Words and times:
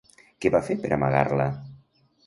Què 0.45 0.51
va 0.55 0.63
fer 0.69 0.79
per 0.87 0.93
amagar-la? 0.99 1.49